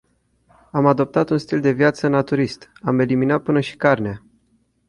Am 0.71 0.85
adoptat 0.85 1.29
un 1.29 1.37
stil 1.37 1.61
de 1.61 1.71
viață 1.71 2.07
naturist, 2.07 2.71
am 2.81 2.99
eliminat 2.99 3.43
până 3.43 3.59
și 3.59 3.75
carnea. 3.77 4.23